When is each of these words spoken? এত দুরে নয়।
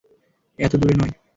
এত 0.59 0.73
দুরে 0.81 0.95
নয়। 0.97 1.13